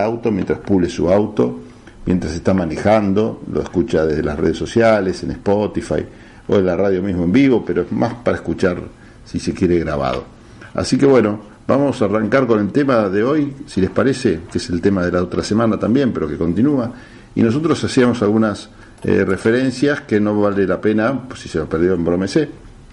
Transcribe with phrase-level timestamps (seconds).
[0.00, 1.60] auto mientras pule su auto,
[2.06, 6.04] mientras está manejando, lo escucha desde las redes sociales, en Spotify
[6.48, 8.78] o en la radio mismo en vivo, pero es más para escuchar
[9.24, 10.24] si se quiere grabado.
[10.74, 14.58] Así que bueno, vamos a arrancar con el tema de hoy, si les parece, que
[14.58, 16.92] es el tema de la otra semana también, pero que continúa.
[17.34, 18.70] Y nosotros hacíamos algunas
[19.04, 22.48] eh, referencias que no vale la pena, pues si se lo perdió en Bromesé,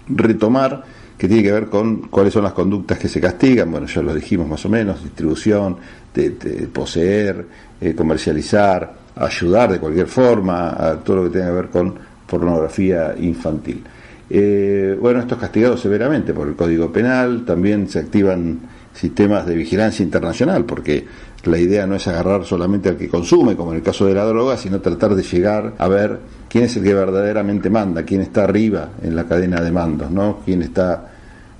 [0.08, 0.84] retomar,
[1.18, 4.14] que tiene que ver con cuáles son las conductas que se castigan, bueno, ya lo
[4.14, 5.76] dijimos más o menos, distribución,
[6.14, 6.30] de,
[6.72, 7.44] poseer,
[7.80, 11.94] eh, comercializar, ayudar de cualquier forma a todo lo que tenga que ver con
[12.26, 13.82] pornografía infantil.
[14.30, 18.60] Eh, bueno, esto es castigado severamente por el Código Penal, también se activan
[18.92, 21.04] sistemas de vigilancia internacional, porque
[21.44, 24.24] la idea no es agarrar solamente al que consume, como en el caso de la
[24.24, 28.44] droga, sino tratar de llegar a ver quién es el que verdaderamente manda, quién está
[28.44, 30.40] arriba en la cadena de mandos, ¿no?
[30.44, 31.12] Quién está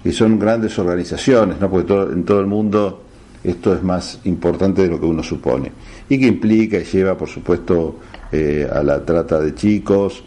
[0.05, 1.71] y son grandes organizaciones, ¿no?
[1.71, 3.03] Porque en todo el mundo
[3.43, 5.73] esto es más importante de lo que uno supone
[6.09, 7.97] y que implica y lleva, por supuesto,
[8.33, 10.23] eh, a la trata de chicos,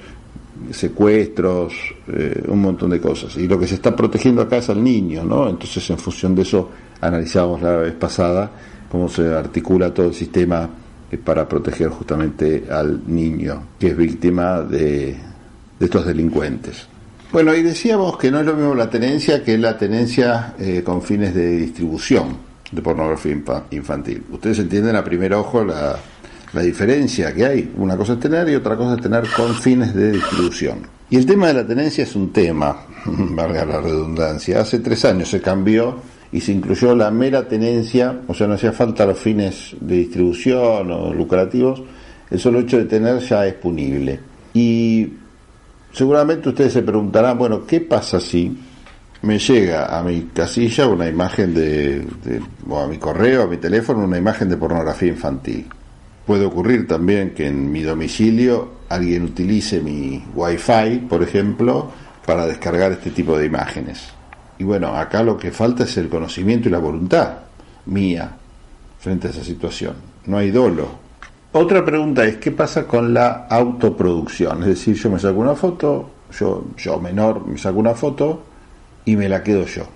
[0.71, 1.73] secuestros,
[2.07, 3.35] eh, un montón de cosas.
[3.37, 5.49] Y lo que se está protegiendo acá es al niño, ¿no?
[5.49, 6.69] Entonces, en función de eso,
[7.01, 8.51] analizamos la vez pasada
[8.91, 10.69] cómo se articula todo el sistema
[11.23, 15.15] para proteger justamente al niño que es víctima de,
[15.79, 16.87] estos delincuentes.
[17.31, 21.01] Bueno, y decíamos que no es lo mismo la tenencia que la tenencia eh, con
[21.01, 22.37] fines de distribución
[22.71, 23.35] de pornografía
[23.71, 24.23] infantil.
[24.31, 27.73] Ustedes entienden a primer ojo la diferencia que hay.
[27.77, 30.79] Una cosa es tener y otra cosa es tener con fines de distribución.
[31.09, 34.61] Y el tema de la tenencia es un tema, valga la redundancia.
[34.61, 35.97] Hace tres años se cambió
[36.31, 40.91] y se incluyó la mera tenencia, o sea, no hacía falta los fines de distribución
[40.91, 41.81] o lucrativos,
[42.29, 44.19] el solo hecho de tener ya es punible.
[44.53, 45.13] Y
[45.91, 48.57] seguramente ustedes se preguntarán, bueno, ¿qué pasa si
[49.23, 52.07] me llega a mi casilla una imagen de,
[52.67, 55.65] o a mi correo, a mi teléfono, una imagen de pornografía infantil?
[56.25, 61.91] Puede ocurrir también que en mi domicilio alguien utilice mi Wi-Fi, por ejemplo,
[62.25, 64.20] para descargar este tipo de imágenes.
[64.61, 67.33] Y bueno, acá lo que falta es el conocimiento y la voluntad
[67.87, 68.31] mía
[68.99, 69.95] frente a esa situación.
[70.27, 70.87] No hay dolo.
[71.53, 74.61] Otra pregunta es, ¿qué pasa con la autoproducción?
[74.61, 78.43] Es decir, yo me saco una foto, yo, yo menor me saco una foto
[79.03, 79.87] y me la quedo yo.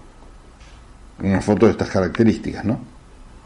[1.20, 2.80] Una foto de estas características, ¿no?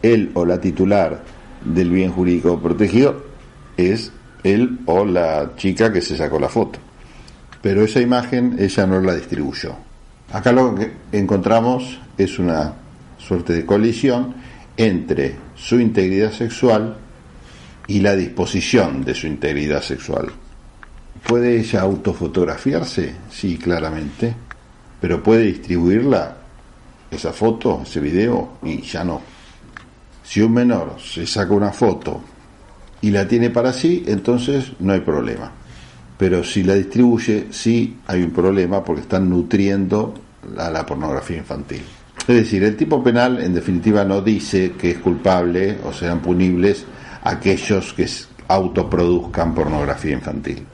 [0.02, 1.22] Él o la titular
[1.66, 3.25] del bien jurídico protegido
[3.75, 4.13] es
[4.46, 6.79] él o la chica que se sacó la foto.
[7.62, 9.88] Pero esa imagen ella no la distribuyó.
[10.31, 12.73] Acá lo que encontramos es una
[13.17, 14.35] suerte de colisión
[14.78, 16.97] entre su integridad sexual
[17.88, 20.29] y la disposición de su integridad sexual.
[21.28, 23.16] ¿Puede ella autofotografiarse?
[23.31, 24.35] Sí, claramente,
[25.01, 26.38] pero puede distribuirla,
[27.09, 29.22] esa foto, ese video, y ya no.
[30.23, 32.22] Si un menor se saca una foto
[33.01, 35.59] y la tiene para sí, entonces no hay problema
[36.19, 40.13] pero si la distribuye sí hay un problema porque están nutriendo
[40.57, 41.81] a la pornografía infantil.
[42.28, 46.84] Es decir, el tipo penal en definitiva no dice que es culpable o sean punibles
[47.24, 48.06] aquellos que
[48.50, 50.66] autoproduzcan pornografía infantil.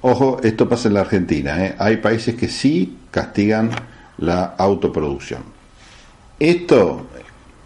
[0.00, 1.62] Ojo, esto pasa en la Argentina.
[1.66, 1.74] ¿eh?
[1.78, 3.68] Hay países que sí castigan
[4.16, 5.42] la autoproducción.
[6.38, 7.08] Esto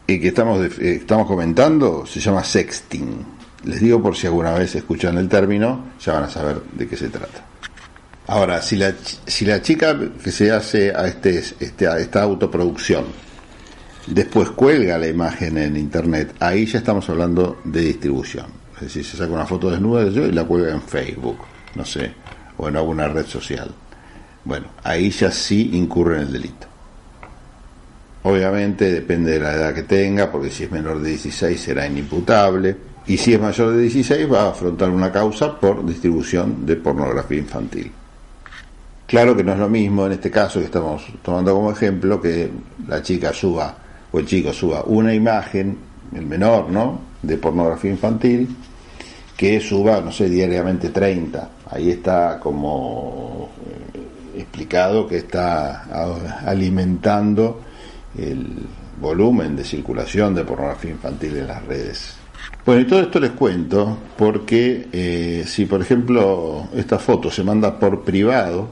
[0.09, 3.34] y que estamos, eh, estamos comentando se llama sexting.
[3.65, 6.97] Les digo por si alguna vez escuchan el término, ya van a saber de qué
[6.97, 7.45] se trata.
[8.27, 8.95] Ahora, si la,
[9.27, 13.05] si la chica que se hace a, este, este, a esta autoproducción
[14.07, 18.47] después cuelga la imagen en internet, ahí ya estamos hablando de distribución.
[18.77, 21.39] Es decir, se saca una foto desnuda de yo y la cuelga en Facebook,
[21.75, 22.13] no sé,
[22.57, 23.71] o en alguna red social.
[24.45, 26.67] Bueno, ahí ya sí incurre en el delito.
[28.25, 32.94] Obviamente depende de la edad que tenga, porque si es menor de 16 será inimputable
[33.07, 37.39] y si es mayor de 16 va a afrontar una causa por distribución de pornografía
[37.39, 37.93] infantil.
[39.07, 42.51] Claro que no es lo mismo en este caso que estamos tomando como ejemplo que
[42.89, 43.77] la chica suba
[44.11, 45.77] o el chico suba una imagen,
[46.15, 47.01] el menor, ¿no?
[47.21, 48.57] De pornografía infantil,
[49.37, 51.51] que suba, no sé, diariamente 30.
[51.71, 53.51] Ahí está como
[54.35, 55.85] eh, explicado que está
[56.47, 57.61] alimentando
[58.17, 58.47] el
[59.01, 62.24] volumen de circulación de pornografía infantil en las redes.
[62.65, 67.79] Bueno, y todo esto les cuento porque eh, si, por ejemplo, esta foto se manda
[67.79, 68.69] por privado,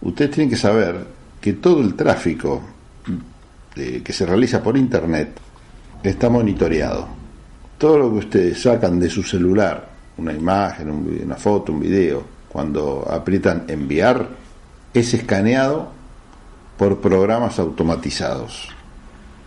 [0.00, 1.06] ustedes tienen que saber
[1.40, 2.62] que todo el tráfico
[3.76, 5.38] que se realiza por Internet
[6.02, 7.06] está monitoreado.
[7.78, 13.06] Todo lo que ustedes sacan de su celular, una imagen, una foto, un video, cuando
[13.08, 14.26] aprietan enviar,
[14.94, 15.92] es escaneado
[16.78, 18.75] por programas automatizados.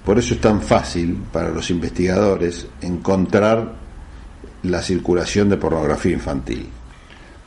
[0.05, 3.73] Por eso es tan fácil para los investigadores encontrar
[4.63, 6.67] la circulación de pornografía infantil.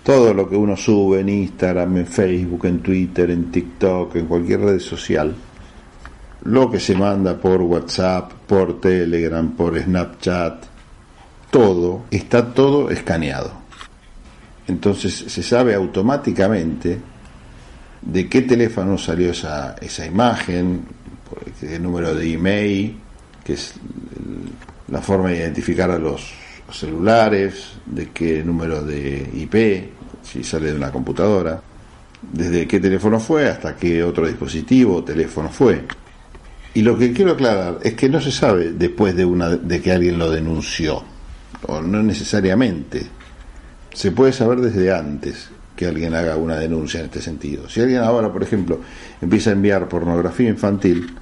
[0.03, 4.61] Todo lo que uno sube en Instagram, en Facebook, en Twitter, en TikTok, en cualquier
[4.61, 5.35] red social,
[6.45, 10.65] lo que se manda por WhatsApp, por Telegram, por Snapchat,
[11.51, 13.53] todo, está todo escaneado.
[14.67, 16.99] Entonces se sabe automáticamente
[18.01, 20.83] de qué teléfono salió esa, esa imagen,
[21.63, 22.97] el número de email,
[23.45, 23.75] que es
[24.89, 26.33] la forma de identificar a los
[26.71, 29.91] celulares, de qué número de IP,
[30.23, 31.61] si sale de una computadora,
[32.33, 35.85] desde qué teléfono fue hasta qué otro dispositivo o teléfono fue.
[36.75, 39.93] Y lo que quiero aclarar es que no se sabe después de, una, de que
[39.93, 41.03] alguien lo denunció,
[41.67, 43.07] o no necesariamente.
[43.93, 47.69] Se puede saber desde antes que alguien haga una denuncia en este sentido.
[47.69, 48.81] Si alguien ahora, por ejemplo,
[49.21, 51.15] empieza a enviar pornografía infantil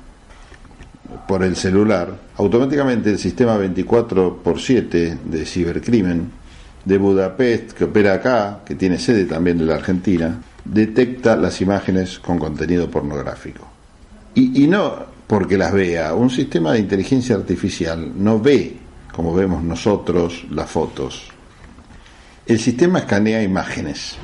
[1.26, 6.30] por el celular, automáticamente el sistema 24 x 7 de cibercrimen
[6.84, 12.18] de Budapest, que opera acá, que tiene sede también en la Argentina, detecta las imágenes
[12.18, 13.68] con contenido pornográfico.
[14.34, 18.76] Y, y no porque las vea, un sistema de inteligencia artificial no ve,
[19.12, 21.28] como vemos nosotros, las fotos.
[22.46, 24.16] El sistema escanea imágenes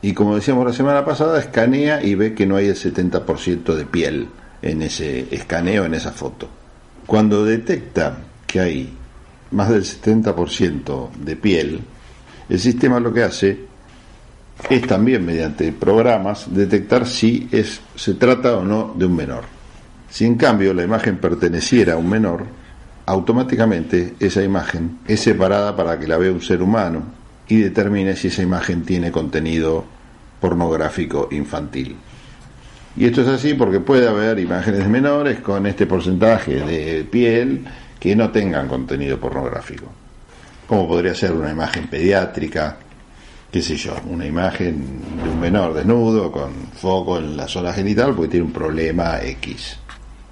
[0.00, 3.86] y como decíamos la semana pasada, escanea y ve que no hay el 70% de
[3.86, 4.28] piel
[4.64, 6.48] en ese escaneo, en esa foto.
[7.06, 8.16] Cuando detecta
[8.46, 8.94] que hay
[9.50, 11.80] más del 70% de piel,
[12.48, 13.58] el sistema lo que hace
[14.70, 19.44] es también mediante programas detectar si es, se trata o no de un menor.
[20.08, 22.46] Si en cambio la imagen perteneciera a un menor,
[23.04, 27.02] automáticamente esa imagen es separada para que la vea un ser humano
[27.48, 29.84] y determine si esa imagen tiene contenido
[30.40, 31.96] pornográfico infantil.
[32.96, 37.64] Y esto es así porque puede haber imágenes menores con este porcentaje de piel
[37.98, 39.86] que no tengan contenido pornográfico.
[40.68, 42.76] Como podría ser una imagen pediátrica,
[43.50, 48.14] qué sé yo, una imagen de un menor desnudo con foco en la zona genital
[48.14, 49.78] porque tiene un problema X.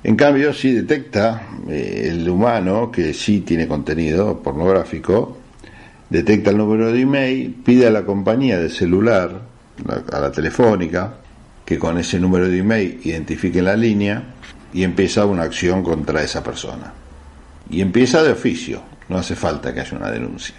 [0.04, 5.38] En cambio, si detecta eh, el humano que sí tiene contenido pornográfico,
[6.10, 9.40] detecta el número de email, pide a la compañía de celular
[10.12, 11.14] a la telefónica,
[11.72, 14.22] que con ese número de email identifique la línea
[14.74, 16.92] y empieza una acción contra esa persona.
[17.70, 20.56] Y empieza de oficio, no hace falta que haya una denuncia.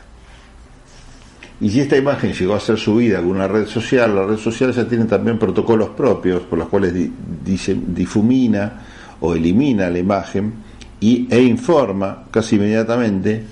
[1.62, 4.76] Y si esta imagen llegó a ser subida a alguna red social, las redes sociales
[4.76, 8.82] ya tienen también protocolos propios por los cuales difumina
[9.20, 10.52] o elimina la imagen
[11.00, 13.44] y, e informa casi inmediatamente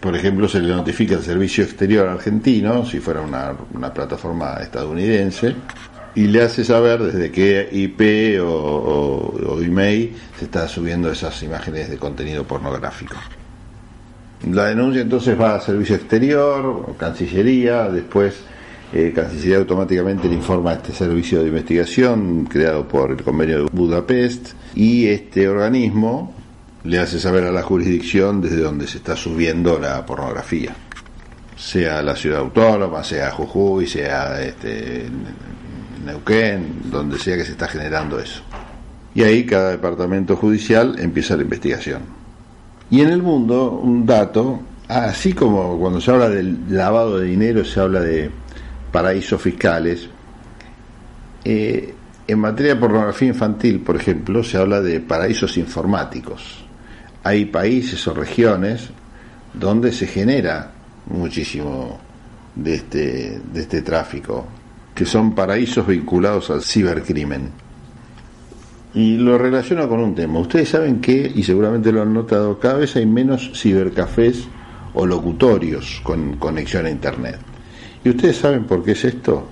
[0.00, 3.54] por ejemplo, se le notifica al servicio exterior argentino, si fuera una,
[3.92, 5.54] plataforma estadounidense,
[6.14, 11.98] y le hace saber desde qué IP o, email se está subiendo esas imágenes de
[11.98, 13.16] contenido pornográfico.
[14.50, 18.40] La denuncia entonces va a servicio exterior, Cancillería, después
[18.92, 23.70] eh, Cancillería automáticamente le informa a este servicio de investigación creado por el convenio de
[23.70, 26.34] Budapest y este organismo
[26.84, 30.74] le hace saber a la jurisdicción desde donde se está subiendo la pornografía,
[31.56, 35.06] sea la ciudad autónoma, sea Jujuy, sea este,
[36.04, 38.42] Neuquén, donde sea que se está generando eso.
[39.14, 42.02] Y ahí cada departamento judicial empieza la investigación.
[42.90, 47.64] Y en el mundo, un dato, así como cuando se habla del lavado de dinero,
[47.64, 48.30] se habla de
[48.92, 50.08] paraísos fiscales,
[51.44, 51.94] eh,
[52.26, 56.64] en materia de pornografía infantil, por ejemplo, se habla de paraísos informáticos
[57.22, 58.88] hay países o regiones
[59.52, 60.70] donde se genera
[61.06, 61.98] muchísimo
[62.54, 64.46] de este, de este tráfico,
[64.94, 67.50] que son paraísos vinculados al cibercrimen.
[68.94, 70.40] Y lo relaciono con un tema.
[70.40, 74.48] Ustedes saben que, y seguramente lo han notado, cada vez hay menos cibercafés
[74.94, 77.38] o locutorios con conexión a Internet.
[78.04, 79.48] ¿Y ustedes saben por qué es esto?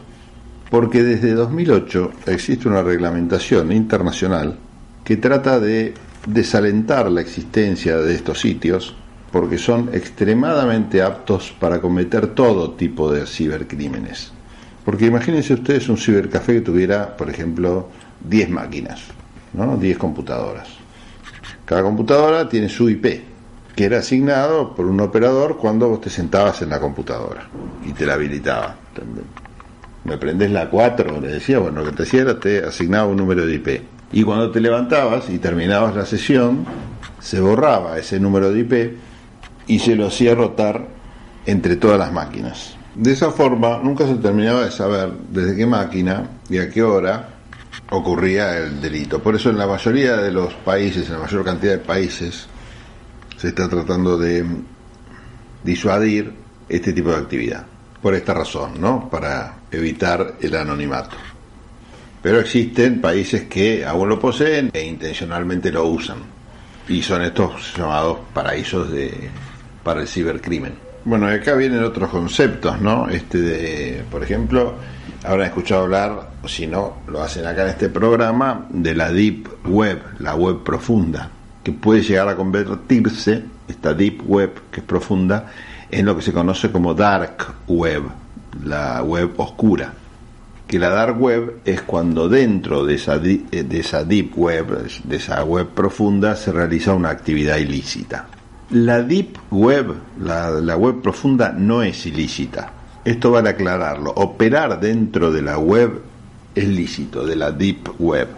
[0.70, 4.58] Porque desde 2008 existe una reglamentación internacional
[5.04, 5.94] que trata de
[6.26, 8.94] desalentar la existencia de estos sitios
[9.30, 14.32] porque son extremadamente aptos para cometer todo tipo de cibercrímenes.
[14.88, 17.90] Porque imagínense ustedes un cibercafé que tuviera, por ejemplo,
[18.20, 19.02] 10 máquinas,
[19.52, 19.76] ¿no?
[19.76, 20.66] 10 computadoras.
[21.66, 23.04] Cada computadora tiene su IP,
[23.76, 27.50] que era asignado por un operador cuando vos te sentabas en la computadora
[27.84, 28.76] y te la habilitaba.
[30.04, 33.18] Me prendés la 4, le decía, bueno, lo que te hacía era te asignaba un
[33.18, 36.64] número de IP y cuando te levantabas y terminabas la sesión,
[37.20, 38.96] se borraba ese número de IP
[39.66, 40.86] y se lo hacía rotar
[41.44, 42.77] entre todas las máquinas.
[42.98, 47.28] De esa forma nunca se terminaba de saber desde qué máquina y a qué hora
[47.90, 49.22] ocurría el delito.
[49.22, 52.48] Por eso en la mayoría de los países, en la mayor cantidad de países,
[53.36, 54.44] se está tratando de
[55.62, 56.32] disuadir
[56.68, 57.66] este tipo de actividad.
[58.02, 59.08] Por esta razón, ¿no?
[59.08, 61.16] Para evitar el anonimato.
[62.20, 66.18] Pero existen países que aún lo poseen e intencionalmente lo usan.
[66.88, 69.30] Y son estos llamados paraísos de,
[69.84, 70.87] para el cibercrimen.
[71.04, 73.08] Bueno, acá vienen otros conceptos, ¿no?
[73.08, 74.74] Este de, por ejemplo,
[75.24, 80.02] habrán escuchado hablar, si no, lo hacen acá en este programa, de la Deep Web,
[80.18, 81.30] la web profunda,
[81.62, 85.46] que puede llegar a convertirse, esta Deep Web, que es profunda,
[85.90, 88.02] en lo que se conoce como Dark Web,
[88.64, 89.92] la web oscura.
[90.66, 95.42] Que la Dark Web es cuando dentro de esa, de esa Deep Web, de esa
[95.44, 98.26] web profunda, se realiza una actividad ilícita.
[98.70, 102.72] La Deep Web, la, web profunda, no es ilícita
[103.08, 104.10] esto vale aclararlo.
[104.10, 106.02] Operar dentro de la web
[106.54, 108.28] es lícito, de la Deep Web.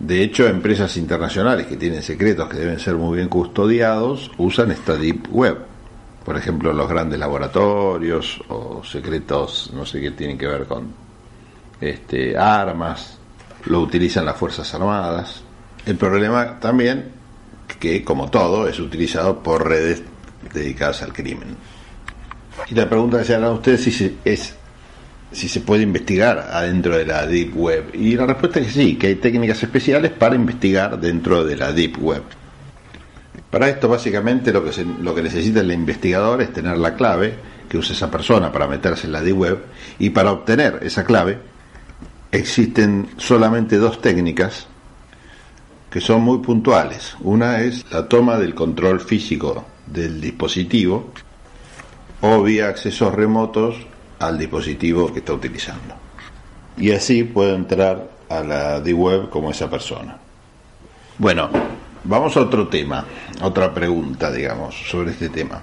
[0.00, 4.96] De hecho, empresas internacionales que tienen secretos que deben ser muy bien custodiados usan esta
[4.96, 5.58] Deep Web.
[6.24, 10.88] Por ejemplo, los grandes laboratorios o secretos, no sé qué tienen que ver con
[11.80, 13.18] este, armas,
[13.66, 15.42] lo utilizan las Fuerzas Armadas.
[15.86, 17.12] El problema también
[17.80, 20.02] que, como todo, es utilizado por redes
[20.52, 21.56] dedicadas al crimen.
[22.68, 24.54] Y la pregunta que se hará a ustedes si es
[25.32, 27.90] si se puede investigar adentro de la Deep Web.
[27.94, 31.72] Y la respuesta es que sí, que hay técnicas especiales para investigar dentro de la
[31.72, 32.22] Deep Web.
[33.50, 37.34] Para esto básicamente lo que, lo que necesita el investigador es tener la clave
[37.68, 39.58] que usa esa persona para meterse en la Deep Web
[39.98, 41.38] y para obtener esa clave
[42.32, 44.68] existen solamente dos técnicas
[45.96, 47.16] que son muy puntuales.
[47.20, 51.10] Una es la toma del control físico del dispositivo
[52.20, 53.76] o vía accesos remotos
[54.18, 55.94] al dispositivo que está utilizando.
[56.76, 60.18] Y así puedo entrar a la D-Web como esa persona.
[61.16, 61.48] Bueno,
[62.04, 63.06] vamos a otro tema,
[63.40, 65.62] otra pregunta, digamos, sobre este tema.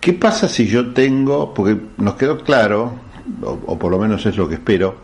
[0.00, 2.92] ¿Qué pasa si yo tengo, porque nos quedó claro,
[3.40, 4.96] o, por lo menos es lo que espero,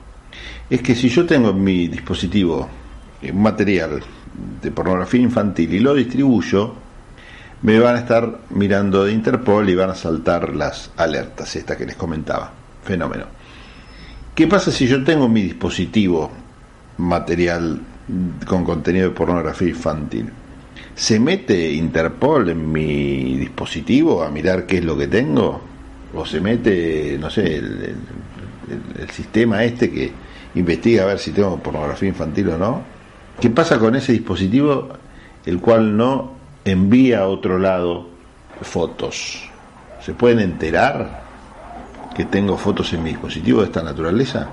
[0.69, 2.69] es que si yo tengo en mi dispositivo
[3.23, 4.02] un material
[4.63, 6.75] de pornografía infantil y lo distribuyo,
[7.63, 11.87] me van a estar mirando de Interpol y van a saltar las alertas, estas que
[11.87, 12.53] les comentaba.
[12.83, 13.27] Fenómeno.
[14.35, 16.31] ¿Qué pasa si yo tengo mi dispositivo
[16.97, 17.81] material
[18.47, 20.31] con contenido de pornografía infantil?
[20.95, 25.61] ¿Se mete Interpol en mi dispositivo a mirar qué es lo que tengo?
[26.15, 27.97] ¿O se mete, no sé, el,
[28.99, 30.11] el sistema este que
[30.55, 33.00] investiga a ver si tengo pornografía infantil o no?
[33.40, 34.88] ¿Qué pasa con ese dispositivo
[35.47, 36.32] el cual no
[36.64, 38.09] envía a otro lado
[38.62, 39.49] fotos.
[40.00, 41.23] ¿Se pueden enterar
[42.14, 44.50] que tengo fotos en mi dispositivo de esta naturaleza?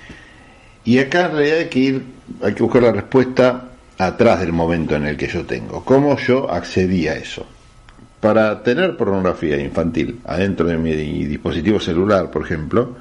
[0.83, 2.05] Y acá en realidad hay que ir,
[2.41, 5.83] hay que buscar la respuesta atrás del momento en el que yo tengo.
[5.83, 7.45] ¿Cómo yo accedí a eso?
[8.21, 10.93] Para tener pornografía infantil adentro de mi
[11.25, 12.95] dispositivo celular, por ejemplo,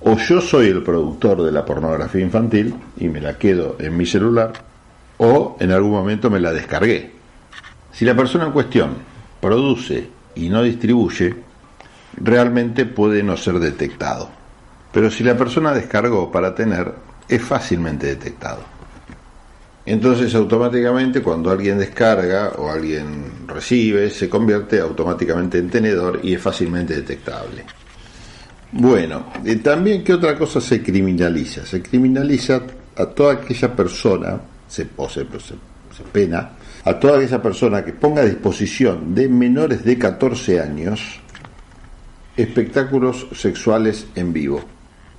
[0.00, 4.06] o yo soy el productor de la pornografía infantil y me la quedo en mi
[4.06, 4.52] celular,
[5.18, 7.18] o en algún momento me la descargué
[7.98, 8.90] si la persona en cuestión
[9.40, 10.06] produce
[10.36, 11.34] y no distribuye,
[12.16, 14.30] realmente puede no ser detectado.
[14.92, 16.94] Pero si la persona descargó para tener,
[17.28, 18.60] es fácilmente detectado.
[19.84, 26.40] Entonces automáticamente cuando alguien descarga o alguien recibe, se convierte automáticamente en tenedor y es
[26.40, 27.64] fácilmente detectable.
[28.70, 31.66] Bueno, y también qué otra cosa se criminaliza.
[31.66, 32.62] Se criminaliza
[32.96, 35.24] a toda aquella persona, se, o se
[36.12, 36.50] pena,
[36.84, 41.20] a toda esa persona que ponga a disposición de menores de 14 años
[42.36, 44.60] espectáculos sexuales en vivo.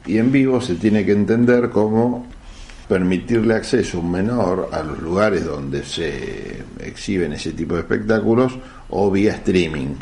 [0.05, 2.25] Y en vivo se tiene que entender como
[2.87, 8.57] permitirle acceso a un menor a los lugares donde se exhiben ese tipo de espectáculos
[8.89, 9.95] o vía streaming.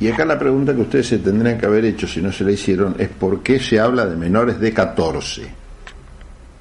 [0.00, 2.52] Y acá la pregunta que ustedes se tendrían que haber hecho si no se la
[2.52, 5.42] hicieron es por qué se habla de menores de 14.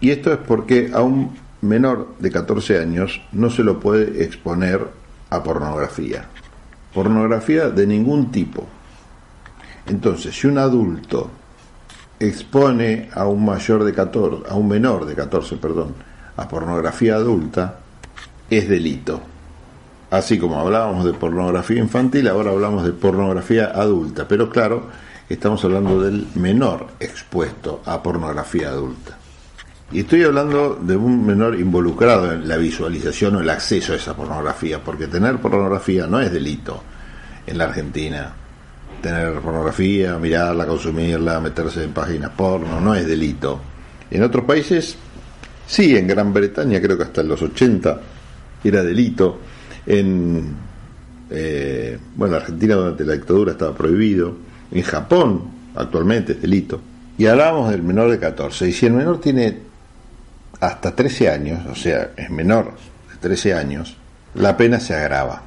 [0.02, 4.88] Y esto es porque aún menor de 14 años no se lo puede exponer
[5.30, 6.26] a pornografía.
[6.94, 8.66] Pornografía de ningún tipo.
[9.88, 11.30] Entonces, si un adulto
[12.20, 15.96] expone a un mayor de 14, a un menor de 14, perdón,
[16.36, 17.80] a pornografía adulta,
[18.50, 19.22] es delito.
[20.12, 24.88] Así como hablábamos de pornografía infantil, ahora hablamos de pornografía adulta, pero claro,
[25.30, 29.19] estamos hablando del menor expuesto a pornografía adulta.
[29.92, 34.16] Y estoy hablando de un menor involucrado en la visualización o el acceso a esa
[34.16, 36.84] pornografía, porque tener pornografía no es delito
[37.48, 38.34] en la Argentina.
[39.02, 43.60] Tener pornografía, mirarla, consumirla, meterse en páginas porno, no es delito.
[44.12, 44.98] En otros países
[45.70, 48.02] Sí, en Gran Bretaña creo que hasta los 80
[48.64, 49.40] era delito.
[49.86, 50.56] En
[51.30, 54.36] eh, bueno, Argentina durante la dictadura estaba prohibido.
[54.72, 55.44] En Japón
[55.76, 56.82] actualmente es delito.
[57.20, 58.68] Y hablamos del menor de 14.
[58.68, 59.60] Y si el menor tiene
[60.60, 62.74] hasta 13 años, o sea, es menor
[63.12, 63.96] de 13 años,
[64.36, 65.44] la pena se agrava.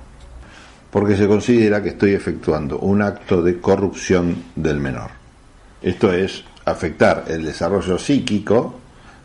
[0.90, 5.10] Porque se considera que estoy efectuando un acto de corrupción del menor.
[5.80, 8.78] Esto es afectar el desarrollo psíquico,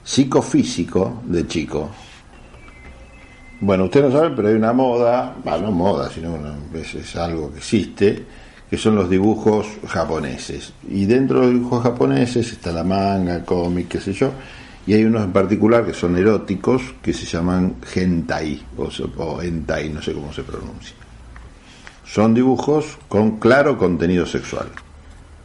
[0.03, 1.91] psicofísico del chico.
[3.59, 6.37] Bueno, ustedes no saben, pero hay una moda, no moda, sino
[6.73, 8.23] es, algo que existe,
[8.69, 10.73] que son los dibujos japoneses.
[10.89, 14.31] Y dentro de los dibujos japoneses está la manga, el cómic, qué sé yo,
[14.87, 19.89] y hay unos en particular que son eróticos, que se llaman hentai, o, o hentai,
[19.89, 20.95] no sé cómo se pronuncia.
[22.05, 24.69] Son dibujos con claro contenido sexual.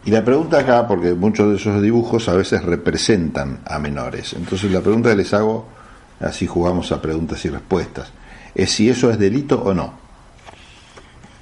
[0.05, 4.71] Y la pregunta acá, porque muchos de esos dibujos a veces representan a menores, entonces
[4.71, 5.67] la pregunta que les hago,
[6.21, 8.13] así jugamos a preguntas y respuestas,
[8.55, 9.95] es si eso es delito o no.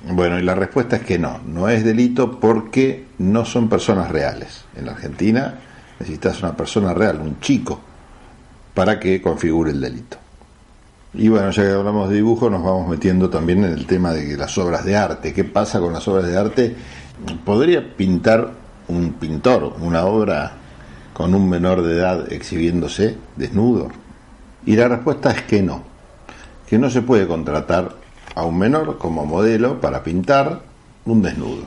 [0.09, 4.64] Bueno, y la respuesta es que no, no es delito porque no son personas reales.
[4.75, 5.59] En la Argentina
[5.99, 7.89] necesitas una persona real, un chico,
[8.75, 10.17] para que configure el delito.
[11.12, 14.37] Y bueno, ya que hablamos de dibujo, nos vamos metiendo también en el tema de
[14.37, 15.33] las obras de arte.
[15.33, 16.77] ¿Qué pasa con las obras de arte?
[17.45, 18.53] ¿Podría pintar
[18.89, 20.53] un pintor una obra
[21.12, 23.89] con un menor de edad exhibiéndose desnudo?
[24.65, 25.83] Y la respuesta es que no,
[26.69, 27.97] que no se puede contratar
[28.37, 30.61] a un menor como modelo para pintar
[31.07, 31.65] un desnudo.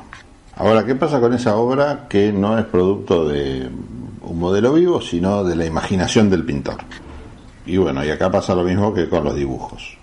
[0.56, 3.70] Ahora, ¿qué pasa con esa obra que no es producto de
[4.24, 6.78] un modelo vivo, sino de la imaginación del pintor?
[7.66, 9.98] Y bueno, y acá pasa lo mismo que con los dibujos.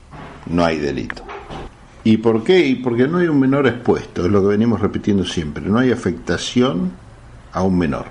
[0.47, 1.23] No hay delito.
[2.05, 2.67] ¿Y por qué?
[2.67, 5.93] Y porque no hay un menor expuesto, es lo que venimos repitiendo siempre, no hay
[5.93, 6.93] afectación
[7.53, 8.07] a un menor.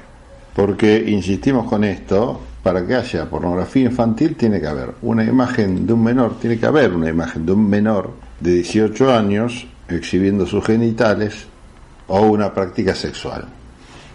[0.56, 5.94] Porque, insistimos con esto, para que haya pornografía infantil tiene que haber una imagen de
[5.94, 10.66] un menor, tiene que haber una imagen de un menor de 18 años exhibiendo sus
[10.66, 11.48] genitales
[12.08, 13.46] o una práctica sexual.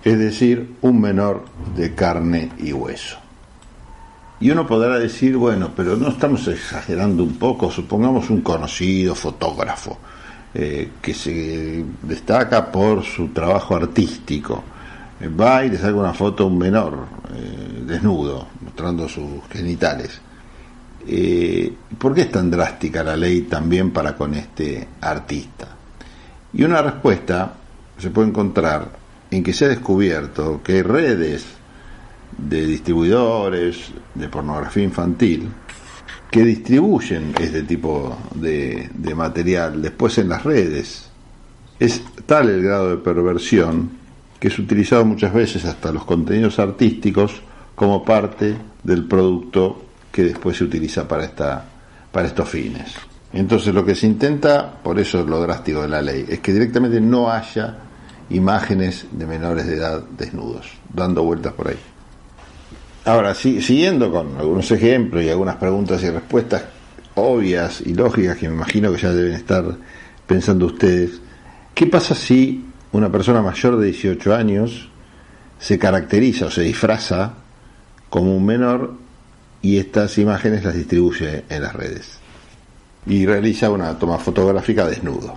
[0.04, 3.16] Es decir, un menor de carne y hueso.
[4.38, 9.98] Y uno podrá decir, bueno, pero no estamos exagerando un poco, supongamos un conocido fotógrafo
[10.52, 14.62] eh, que se destaca por su trabajo artístico.
[15.18, 20.20] Eh, va y le saca una foto a un menor eh, desnudo, mostrando sus genitales.
[21.98, 25.68] ¿Por qué es tan drástica la ley también para con este artista?
[26.52, 27.52] Y una respuesta
[27.98, 29.03] se puede encontrar
[29.36, 31.44] en que se ha descubierto que redes
[32.36, 35.48] de distribuidores de pornografía infantil
[36.30, 41.08] que distribuyen este tipo de, de, material después en las redes.
[41.78, 43.90] Es tal el grado de perversión
[44.40, 47.40] que es utilizado muchas veces hasta los contenidos artísticos
[47.74, 51.64] como parte del producto que después se utiliza para, esta,
[52.10, 52.94] para estos fines.
[53.32, 56.52] Entonces lo que se intenta, por eso es lo drástico de la ley, es que
[56.52, 57.78] directamente no haya
[58.30, 61.78] imágenes de menores de edad desnudos, dando vueltas por ahí.
[63.04, 66.64] Ahora, siguiendo con algunos ejemplos y algunas preguntas y respuestas
[67.14, 69.64] obvias y lógicas que me imagino que ya deben estar
[70.26, 71.20] pensando ustedes,
[71.74, 74.88] ¿qué pasa si una persona mayor de 18 años
[75.58, 77.34] se caracteriza o se disfraza
[78.08, 78.94] como un menor
[79.60, 82.18] y estas imágenes las distribuye en las redes?
[83.06, 85.34] Y realiza una toma fotográfica desnudo.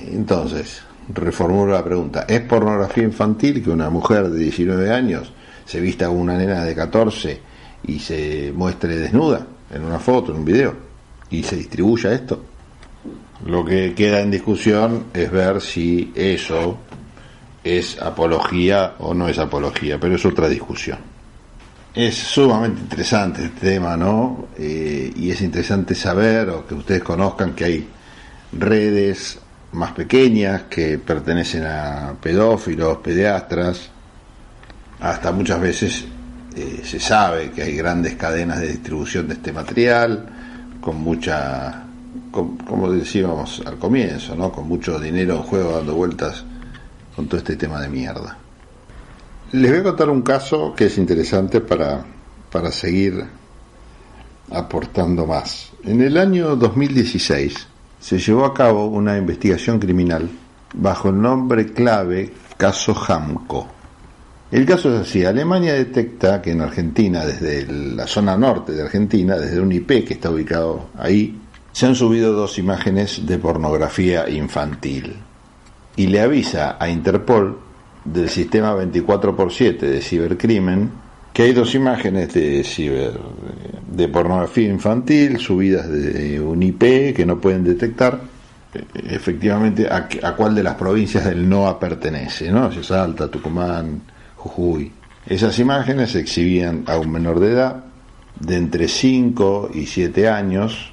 [0.00, 5.32] Entonces, reformulo la pregunta, ¿es pornografía infantil que una mujer de 19 años
[5.64, 7.40] se vista como una nena de 14
[7.86, 10.74] y se muestre desnuda en una foto, en un video,
[11.30, 12.44] y se distribuya esto.
[13.46, 16.78] Lo que queda en discusión es ver si eso
[17.62, 20.98] es apología o no es apología, pero es otra discusión.
[21.94, 24.48] Es sumamente interesante este tema, ¿no?
[24.58, 27.88] Eh, y es interesante saber o que ustedes conozcan que hay
[28.52, 29.38] redes
[29.74, 33.90] más pequeñas que pertenecen a pedófilos, pediatras,
[35.00, 36.04] hasta muchas veces
[36.56, 40.26] eh, se sabe que hay grandes cadenas de distribución de este material,
[40.80, 41.84] con mucha,
[42.30, 44.52] como decíamos al comienzo, ¿no?
[44.52, 46.44] con mucho dinero en juego dando vueltas
[47.16, 48.38] con todo este tema de mierda.
[49.52, 52.04] Les voy a contar un caso que es interesante para,
[52.50, 53.24] para seguir
[54.50, 55.72] aportando más.
[55.84, 57.73] En el año 2016
[58.04, 60.28] se llevó a cabo una investigación criminal
[60.74, 63.68] bajo el nombre clave Caso Hamco
[64.50, 69.36] el caso es así, Alemania detecta que en Argentina, desde la zona norte de Argentina,
[69.36, 71.40] desde un IP que está ubicado ahí,
[71.72, 75.16] se han subido dos imágenes de pornografía infantil.
[75.96, 77.58] Y le avisa a Interpol
[78.04, 80.92] del sistema 24x7 de cibercrimen
[81.34, 83.18] que hay dos imágenes de ciber,
[83.90, 88.20] de pornografía infantil subidas de un IP que no pueden detectar
[88.72, 92.70] eh, efectivamente a, a cuál de las provincias del NOA pertenece, ¿no?
[92.70, 94.02] Si es Salta, Tucumán,
[94.36, 94.92] Jujuy.
[95.26, 97.84] Esas imágenes se exhibían a un menor de edad
[98.38, 100.92] de entre 5 y 7 años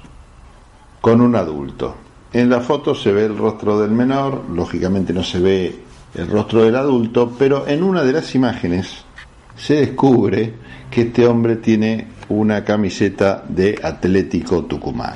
[1.00, 1.94] con un adulto.
[2.32, 5.76] En la foto se ve el rostro del menor, lógicamente no se ve
[6.16, 9.04] el rostro del adulto, pero en una de las imágenes
[9.56, 10.54] se descubre
[10.90, 15.14] que este hombre tiene una camiseta de Atlético Tucumán.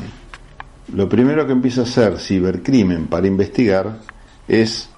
[0.95, 3.99] Lo primero que empieza a hacer Cibercrimen para investigar
[4.47, 4.89] es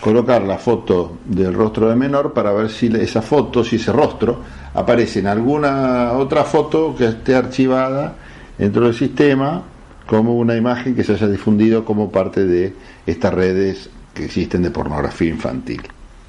[0.00, 4.40] colocar la foto del rostro del menor para ver si esa foto, si ese rostro
[4.74, 8.16] aparece en alguna otra foto que esté archivada
[8.58, 9.62] dentro del sistema
[10.06, 12.74] como una imagen que se haya difundido como parte de
[13.06, 15.82] estas redes que existen de pornografía infantil.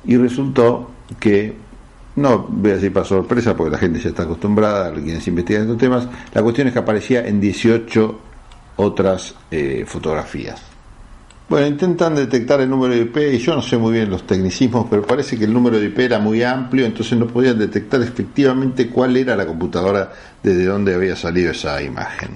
[0.05, 1.62] Y resultó que
[2.15, 5.77] no voy a decir para sorpresa, porque la gente ya está acostumbrada, quienes investigan estos
[5.77, 6.07] temas.
[6.33, 8.19] La cuestión es que aparecía en 18
[8.75, 10.61] otras eh, fotografías.
[11.49, 14.87] Bueno, intentan detectar el número de IP y yo no sé muy bien los tecnicismos,
[14.89, 18.89] pero parece que el número de IP era muy amplio, entonces no podían detectar efectivamente
[18.89, 22.29] cuál era la computadora desde donde había salido esa imagen.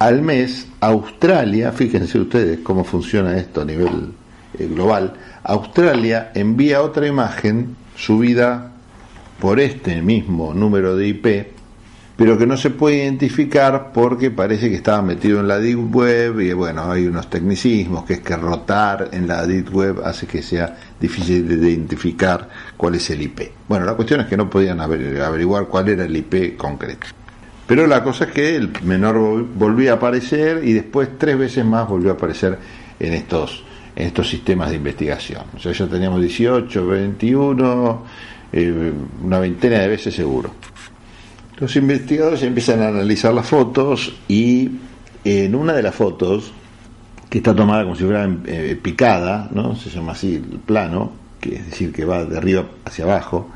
[0.00, 4.12] Al mes, Australia, fíjense ustedes cómo funciona esto a nivel
[4.58, 8.72] eh, global, Australia envía otra imagen subida
[9.40, 11.46] por este mismo número de IP,
[12.16, 16.40] pero que no se puede identificar porque parece que estaba metido en la Deep Web
[16.40, 20.42] y bueno, hay unos tecnicismos que es que rotar en la Deep Web hace que
[20.42, 23.40] sea difícil de identificar cuál es el IP.
[23.66, 27.06] Bueno, la cuestión es que no podían averiguar cuál era el IP concreto.
[27.66, 31.88] Pero la cosa es que el menor volvió a aparecer y después tres veces más
[31.88, 32.58] volvió a aparecer
[32.98, 33.64] en estos,
[33.96, 35.44] en estos sistemas de investigación.
[35.56, 38.04] O sea, ya teníamos 18, 21
[38.52, 40.50] eh, una veintena de veces seguro.
[41.58, 44.70] Los investigadores empiezan a analizar las fotos y
[45.24, 46.52] en una de las fotos,
[47.28, 49.76] que está tomada como si fuera eh, picada, ¿no?
[49.76, 53.50] se llama así el plano, que es decir, que va de arriba hacia abajo,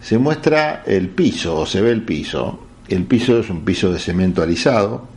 [0.00, 2.60] se muestra el piso, o se ve el piso.
[2.88, 5.08] El piso es un piso de cemento alisado,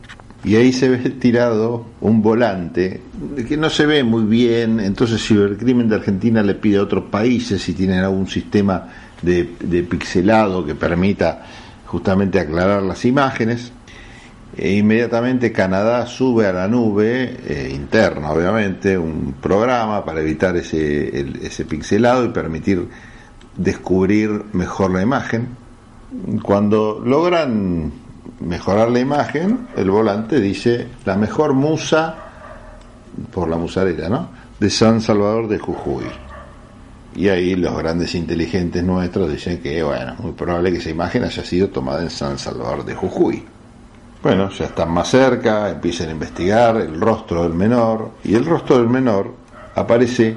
[0.44, 3.00] y ahí se ve tirado un volante
[3.48, 7.60] que no se ve muy bien, entonces Cibercrimen de Argentina le pide a otros países
[7.60, 8.88] si tienen algún sistema
[9.22, 11.44] de, pixelado que permita
[11.86, 13.72] justamente aclarar las imágenes.
[14.56, 21.26] E inmediatamente Canadá sube a la nube eh, interna, obviamente, un programa para evitar ese,
[21.42, 22.88] ese pixelado y permitir
[23.56, 25.48] descubrir mejor la imagen.
[26.42, 27.92] Cuando logran
[28.40, 32.16] mejorar la imagen, el volante dice la mejor musa,
[33.32, 34.28] por la musarela, ¿no?
[34.58, 36.27] De San Salvador de Jujuy.
[37.14, 41.44] Y ahí los grandes inteligentes nuestros dicen que, bueno, muy probable que esa imagen haya
[41.44, 43.44] sido tomada en San Salvador de Jujuy.
[44.22, 48.78] Bueno, ya están más cerca, empiezan a investigar el rostro del menor, y el rostro
[48.78, 49.32] del menor
[49.74, 50.36] aparece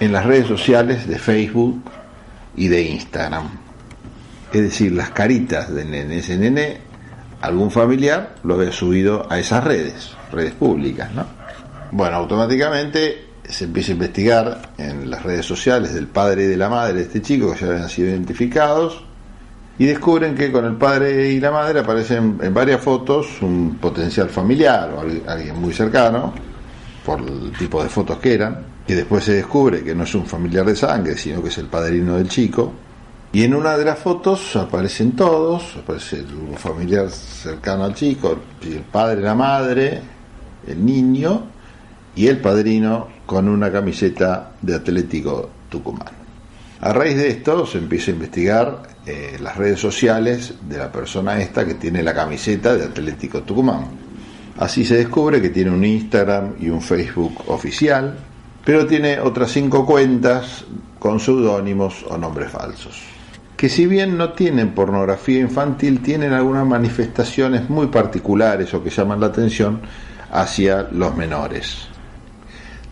[0.00, 1.82] en las redes sociales de Facebook
[2.56, 3.48] y de Instagram.
[4.52, 6.78] Es decir, las caritas de nene, ese nene,
[7.40, 11.26] algún familiar lo había subido a esas redes, redes públicas, ¿no?
[11.90, 16.68] Bueno, automáticamente se empieza a investigar en las redes sociales del padre y de la
[16.68, 19.04] madre de este chico que ya habían sido identificados
[19.78, 24.28] y descubren que con el padre y la madre aparecen en varias fotos un potencial
[24.28, 26.32] familiar o alguien muy cercano
[27.04, 30.26] por el tipo de fotos que eran y después se descubre que no es un
[30.26, 32.72] familiar de sangre sino que es el padrino del chico
[33.32, 38.80] y en una de las fotos aparecen todos aparece un familiar cercano al chico el
[38.80, 40.00] padre, la madre
[40.66, 41.42] el niño
[42.14, 46.24] y el padrino con una camiseta de Atlético Tucumán.
[46.80, 51.40] A raíz de esto se empieza a investigar eh, las redes sociales de la persona
[51.40, 53.86] esta que tiene la camiseta de Atlético Tucumán.
[54.58, 58.16] Así se descubre que tiene un Instagram y un Facebook oficial,
[58.64, 60.64] pero tiene otras cinco cuentas
[60.98, 63.02] con seudónimos o nombres falsos.
[63.56, 69.20] Que si bien no tienen pornografía infantil, tienen algunas manifestaciones muy particulares o que llaman
[69.20, 69.80] la atención
[70.30, 71.93] hacia los menores.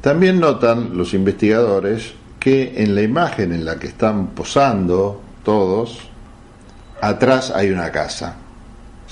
[0.03, 6.01] También notan los investigadores que en la imagen en la que están posando todos,
[7.01, 8.35] atrás hay una casa.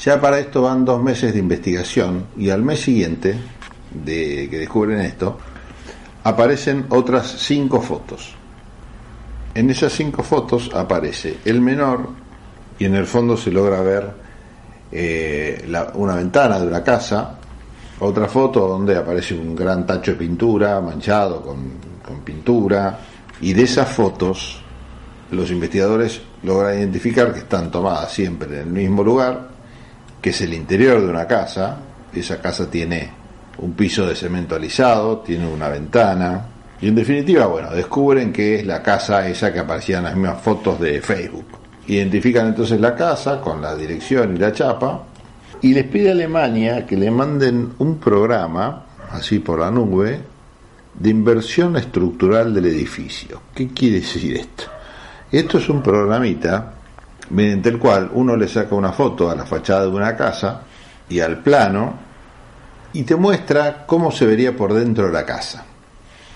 [0.03, 3.37] Ya para esto van dos meses de investigación y al mes siguiente
[4.05, 5.38] de que descubren esto,
[6.24, 8.35] aparecen otras cinco fotos.
[9.55, 12.09] En esas cinco fotos aparece el menor
[12.81, 14.11] y en el fondo se logra ver
[14.90, 17.39] eh, una ventana de una casa
[18.01, 21.91] otra foto donde aparece un gran tacho de pintura manchado con,
[22.25, 22.99] pintura.
[23.41, 24.61] Y de esas fotos
[25.31, 29.49] los investigadores logran identificar que están tomadas siempre en el mismo lugar,
[30.21, 31.79] que es el interior de una casa.
[32.13, 33.11] Esa casa tiene
[33.59, 36.47] un piso de cemento alisado, tiene una ventana.
[36.81, 40.41] Y en definitiva, bueno, descubren que es la casa esa que aparecía en las mismas
[40.43, 41.47] fotos de Facebook.
[41.87, 45.05] Identifican entonces la casa con la dirección y la chapa
[45.62, 50.20] y les pide a Alemania que le manden un programa, así por la nube,
[50.94, 53.42] de inversión estructural del edificio.
[53.55, 54.64] ¿Qué quiere decir esto?
[55.31, 56.75] Esto es un programita
[57.31, 60.62] mediante el cual uno le saca una foto a la fachada de una casa
[61.09, 61.94] y al plano
[62.92, 65.64] y te muestra cómo se vería por dentro de la casa.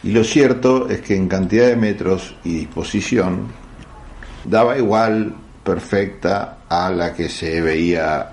[0.05, 3.49] Y lo cierto es que en cantidad de metros y disposición
[4.45, 5.35] daba igual
[5.65, 8.31] perfecta a la que se veía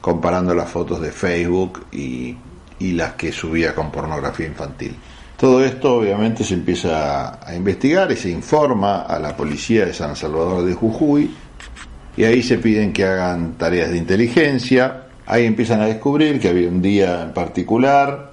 [0.00, 2.36] comparando las fotos de Facebook y,
[2.78, 4.96] y las que subía con pornografía infantil.
[5.36, 10.16] Todo esto obviamente se empieza a investigar y se informa a la policía de San
[10.16, 11.30] Salvador de Jujuy
[12.16, 15.04] y ahí se piden que hagan tareas de inteligencia.
[15.26, 18.32] Ahí empiezan a descubrir que había un día en particular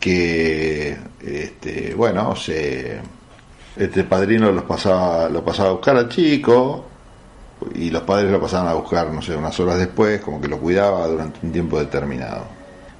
[0.00, 2.98] que, este, bueno, se,
[3.76, 6.86] este padrino los pasaba, lo pasaba a buscar al chico
[7.74, 10.58] y los padres lo pasaban a buscar, no sé, unas horas después, como que lo
[10.58, 12.44] cuidaba durante un tiempo determinado.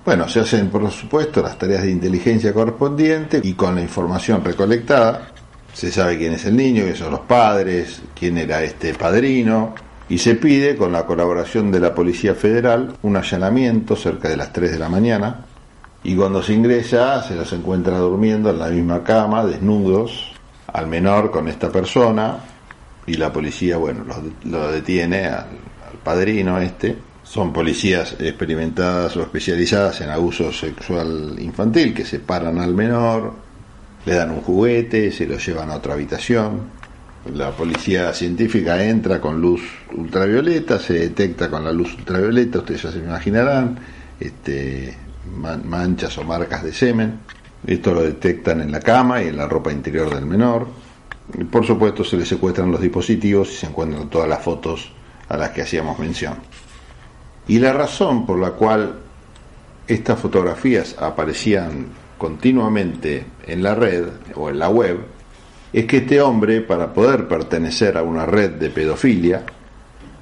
[0.04, 5.28] Bueno, se hacen por supuesto las tareas de inteligencia correspondientes y con la información recolectada
[5.72, 9.74] se sabe quién es el niño, quiénes son los padres, quién era este padrino
[10.08, 14.52] y se pide con la colaboración de la Policía Federal un allanamiento cerca de las
[14.52, 15.44] 3 de la mañana
[16.02, 20.32] y cuando se ingresa se los encuentra durmiendo en la misma cama, desnudos,
[20.72, 22.38] al menor con esta persona
[23.08, 24.04] y la policía, bueno,
[24.44, 25.46] lo, detiene al,
[25.90, 26.96] al padrino este
[27.28, 33.34] son policías experimentadas o especializadas en abuso sexual infantil que separan al menor,
[34.06, 36.78] le dan un juguete, se lo llevan a otra habitación.
[37.34, 39.60] La policía científica entra con luz
[39.94, 43.78] ultravioleta, se detecta con la luz ultravioleta, ustedes ya se imaginarán,
[44.18, 44.96] este,
[45.64, 47.18] manchas o marcas de semen.
[47.66, 50.66] Esto lo detectan en la cama y en la ropa interior del menor.
[51.50, 54.90] Por supuesto se le secuestran los dispositivos y se encuentran todas las fotos
[55.28, 56.34] a las que hacíamos mención.
[57.46, 58.98] Y la razón por la cual
[59.86, 61.86] estas fotografías aparecían
[62.16, 64.98] continuamente en la red o en la web
[65.72, 69.44] es que este hombre, para poder pertenecer a una red de pedofilia,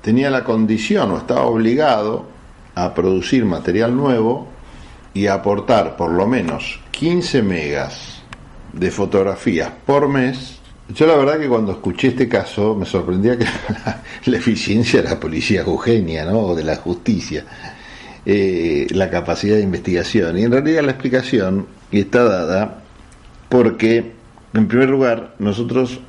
[0.03, 2.27] tenía la condición o estaba obligado
[2.75, 4.49] a producir material nuevo
[5.15, 8.23] y aportar por lo menos 15 megas
[8.73, 10.56] de fotografías por mes
[10.89, 13.45] yo la verdad que cuando escuché este caso me sorprendía que
[14.31, 16.39] la, eficiencia de la policía Eugenia, ¿no?
[16.41, 17.45] O de la justicia,
[18.25, 20.39] eh, la capacidad de investigación.
[20.39, 22.83] Y en realidad la explicación está dada
[23.49, 24.13] porque,
[24.55, 26.01] en primer lugar, nosotros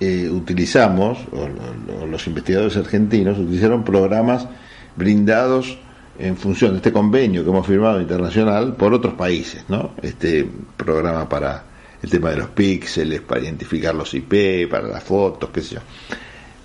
[0.00, 4.48] eh, utilizamos, o, los investigadores argentinos utilizaron programas
[4.96, 5.78] brindados
[6.18, 9.92] en función de este convenio que hemos firmado internacional por otros países, ¿no?
[10.02, 11.71] Este programa para
[12.02, 15.80] el tema de los píxeles, para identificar los IP, para las fotos, qué sé yo.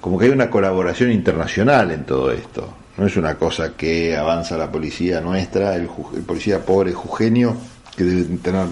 [0.01, 2.73] Como que hay una colaboración internacional en todo esto.
[2.97, 5.87] No es una cosa que avanza la policía nuestra, el,
[6.25, 7.55] policía pobre Jugenio,
[7.95, 8.65] que debe tener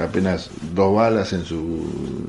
[0.00, 2.28] apenas dos balas en su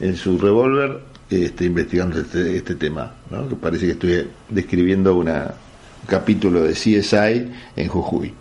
[0.00, 3.48] en su revólver, este, investigando este, este tema, ¿no?
[3.48, 5.54] que parece que estoy describiendo una,
[6.02, 8.34] un capítulo de CSI en Jujuy.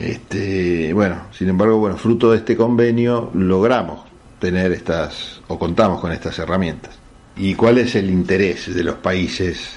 [0.00, 4.00] Este, bueno, sin embargo, bueno, fruto de este convenio logramos
[4.38, 6.98] tener estas o contamos con estas herramientas.
[7.36, 9.72] ¿Y cuál es el interés de los países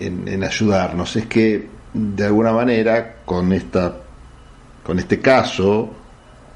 [0.00, 1.14] en, ayudarnos?
[1.14, 3.98] Es que de alguna manera con esta
[4.82, 5.90] con este caso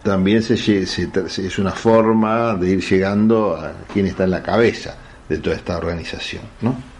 [0.02, 4.96] también se, es una forma de ir llegando a quien está en la cabeza
[5.28, 6.95] de toda esta organización, ¿no?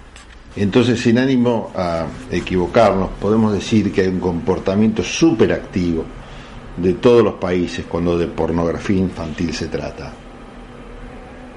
[0.57, 6.05] Entonces, sin ánimo a equivocarnos, podemos decir que hay un comportamiento súper activo
[6.79, 10.12] de todos los países cuando de pornografía infantil se trata.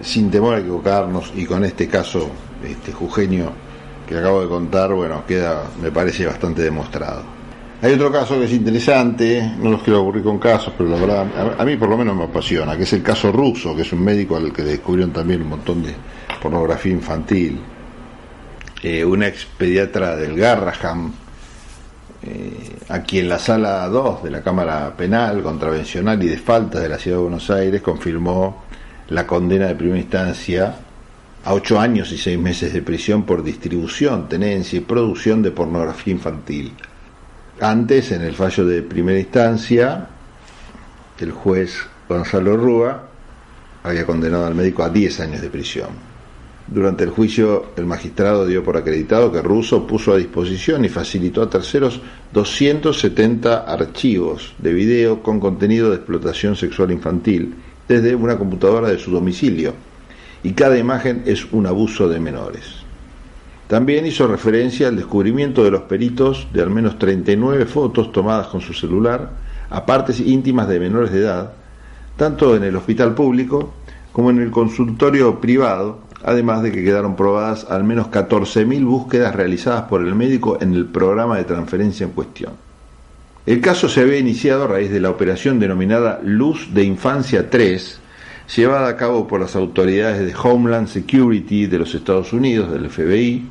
[0.01, 2.29] Sin temor a equivocarnos, y con este caso,
[2.63, 2.93] este
[4.07, 7.23] que acabo de contar, bueno, queda, me parece, bastante demostrado.
[7.81, 11.55] Hay otro caso que es interesante, no los quiero aburrir con casos, pero la verdad,
[11.57, 14.03] a, mí por lo menos me apasiona, que es el caso ruso, que es un
[14.03, 15.93] médico al que descubrieron también un montón de
[16.41, 17.61] pornografía infantil
[18.81, 21.11] eh, una ex pediatra del Garraham,
[22.21, 26.89] eh, a quien la sala 2 de la Cámara Penal, Contravencional y de Faltas de
[26.89, 28.63] la Ciudad de Buenos Aires confirmó
[29.09, 30.75] la condena de primera instancia
[31.43, 36.13] a ocho años y seis meses de prisión por distribución, tenencia y producción de pornografía
[36.13, 36.73] infantil.
[37.61, 40.07] Antes, en el fallo de primera instancia,
[41.19, 41.75] el juez
[42.07, 43.09] Gonzalo Rúa
[43.83, 46.08] había condenado al médico a 10 años de prisión.
[46.71, 51.41] Durante el juicio, el magistrado dio por acreditado que Russo puso a disposición y facilitó
[51.41, 51.99] a terceros
[52.31, 57.55] 270 archivos de video con contenido de explotación sexual infantil
[57.87, 59.73] desde una computadora de su domicilio,
[60.43, 62.65] y cada imagen es un abuso de menores.
[63.67, 68.61] También hizo referencia al descubrimiento de los peritos de al menos 39 fotos tomadas con
[68.61, 69.31] su celular
[69.71, 71.53] a partes íntimas de menores de edad,
[72.15, 73.73] tanto en el hospital público
[74.11, 79.83] como en el consultorio privado, además de que quedaron probadas al menos 14.000 búsquedas realizadas
[79.83, 82.53] por el médico en el programa de transferencia en cuestión.
[83.45, 87.99] El caso se había iniciado a raíz de la operación denominada Luz de Infancia 3,
[88.55, 93.47] llevada a cabo por las autoridades de Homeland Security de los Estados Unidos, del FBI,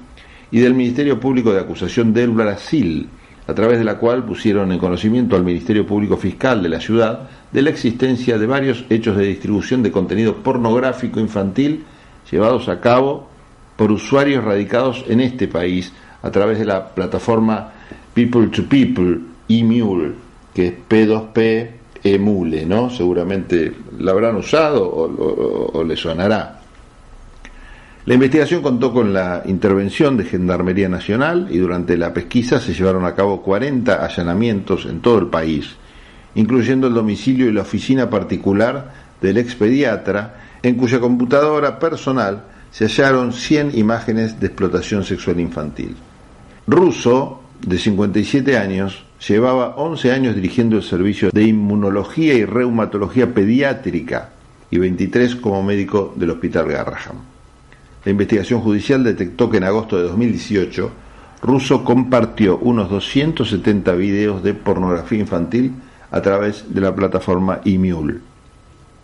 [0.51, 3.09] y del Ministerio Público de Acusación del Brasil,
[3.47, 7.29] a través de la cual pusieron en conocimiento al Ministerio Público Fiscal de la ciudad
[7.51, 11.85] de la existencia de varios hechos de distribución de contenido pornográfico infantil
[12.31, 13.29] llevados a cabo
[13.77, 17.73] por usuarios radicados en este país a través de la plataforma
[18.15, 20.13] People to People, eMule,
[20.53, 21.71] que es P2P
[22.03, 22.91] Emule, ¿no?
[22.91, 26.61] Seguramente la habrán usado o, o le sonará.
[28.07, 33.05] La investigación contó con la intervención de Gendarmería Nacional y durante la pesquisa se llevaron
[33.05, 35.77] a cabo 40 allanamientos en todo el país,
[36.35, 43.33] incluyendo el domicilio y la oficina particular del expediatra, en cuya computadora personal se hallaron
[43.33, 45.97] 100 imágenes de explotación sexual infantil.
[46.67, 54.31] Russo, de 57 años, llevaba 11 años dirigiendo el servicio de inmunología y reumatología pediátrica
[54.71, 57.17] y 23 como médico del Hospital Garraham.
[58.05, 60.93] La investigación judicial detectó que en agosto de 2018
[61.43, 65.73] Russo compartió unos 270 videos de pornografía infantil
[66.11, 68.17] a través de la plataforma eMule.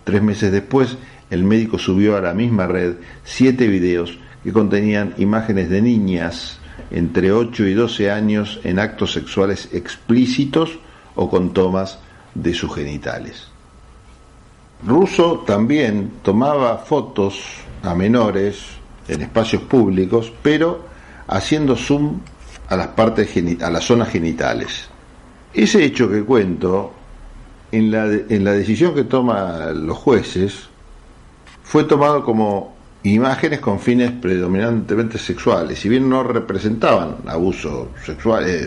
[0.05, 0.99] Tres meses después,
[1.35, 2.95] el médico subió a la misma red
[3.25, 6.59] siete videos que contenían imágenes de niñas
[6.91, 10.79] entre 8 y 12 años en actos sexuales explícitos
[11.17, 11.99] o con tomas
[12.35, 13.49] de sus genitales.
[14.87, 17.41] Russo también tomaba fotos
[17.83, 18.65] a menores
[19.09, 20.85] en espacios públicos, pero
[21.27, 22.21] haciendo zoom
[22.69, 23.31] a las partes
[23.63, 24.89] a las zonas genitales.
[25.53, 26.93] Ese hecho que cuento,
[27.73, 30.69] en la, en la decisión que toman los jueces,
[31.75, 38.65] fue tomado como imágenes con fines predominantemente sexuales, si bien no representaban abuso sexual, eh,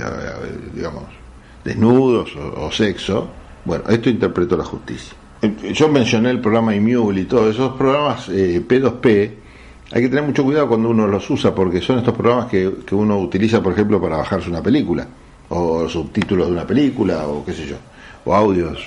[0.74, 1.04] digamos,
[1.64, 3.30] desnudos o, sexo,
[3.64, 5.14] bueno, esto interpretó la justicia.
[5.72, 9.32] Yo mencioné el programa IMUL y todos esos programas eh, P2P,
[9.94, 12.94] hay que tener mucho cuidado cuando uno los usa, porque son estos programas que, que
[12.94, 15.08] uno utiliza, por ejemplo, para bajarse una película,
[15.48, 17.78] o subtítulos de una película, o qué sé yo,
[18.26, 18.86] o audios.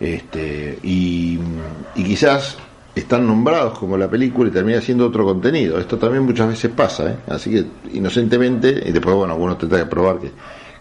[0.00, 1.38] Este, y
[1.94, 2.56] quizás
[3.00, 5.78] están nombrados como la película y termina siendo otro contenido.
[5.78, 7.16] Esto también muchas veces pasa, ¿eh?
[7.28, 10.30] así que inocentemente, y después, bueno, uno tendrá que probar que,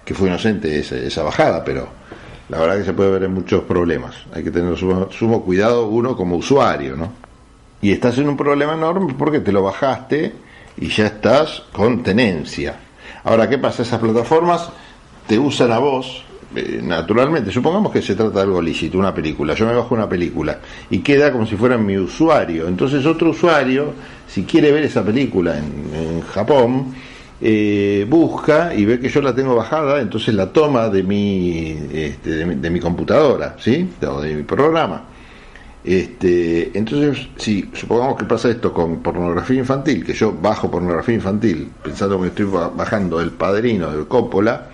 [0.06, 1.88] que fue inocente esa, esa, bajada, pero
[2.50, 4.16] la verdad que se puede ver en muchos problemas.
[4.34, 7.12] Hay que tener sumo, sumo cuidado uno como usuario, ¿no?
[7.82, 10.34] Y estás en un problema enorme porque te lo bajaste
[10.78, 12.76] y ya estás con tenencia.
[13.24, 13.84] Ahora, ¿qué pasa?
[13.84, 14.70] Esas plataformas
[15.28, 16.24] te usan a vos
[16.56, 20.10] eh, naturalmente, supongamos que se trata de algo lícito, una película, yo me bajo una
[20.10, 20.60] película
[20.90, 23.94] y queda como si fuera mi usuario, entonces otro usuario,
[24.28, 26.94] si quiere ver esa película en, Japón,
[27.42, 32.46] eh, busca y ve que yo la tengo bajada, entonces la toma de mi, este,
[32.46, 33.88] de, mi computadora, ¿sí?
[34.08, 35.04] O de mi programa.
[35.84, 41.70] Este, entonces, si supongamos que pasa esto con pornografía infantil, que yo bajo pornografía infantil
[41.82, 44.70] pensando que estoy bajando el padrino del Coppola,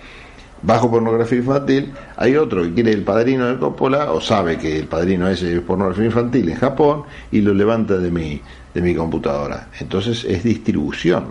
[0.62, 4.86] bajo pornografía infantil, hay otro que quiere el padrino de Coppola o sabe que el
[4.86, 8.40] padrino es pornografía infantil en Japón y lo levanta de mi,
[8.74, 9.68] de mi computadora.
[9.80, 11.24] Entonces es distribución.